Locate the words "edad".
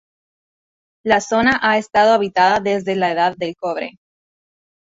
3.11-3.37